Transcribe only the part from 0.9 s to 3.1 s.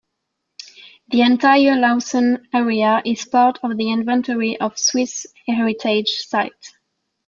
The entire Lausen area